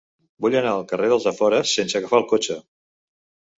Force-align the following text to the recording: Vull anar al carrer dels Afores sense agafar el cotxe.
Vull 0.45 0.55
anar 0.61 0.71
al 0.77 0.85
carrer 0.91 1.09
dels 1.11 1.27
Afores 1.33 1.75
sense 1.81 2.01
agafar 2.01 2.21
el 2.23 2.29
cotxe. 2.35 2.61